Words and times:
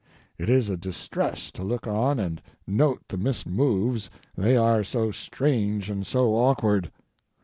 It 0.39 0.49
is 0.49 0.67
a 0.67 0.77
distress 0.77 1.51
to 1.51 1.63
look 1.63 1.85
on 1.85 2.17
and 2.19 2.41
note 2.65 3.03
the 3.07 3.19
mismoves, 3.19 4.09
they 4.35 4.57
are 4.57 4.83
so 4.83 5.11
strange 5.11 5.91
and 5.91 6.07
so 6.07 6.33
awkward. 6.35 6.89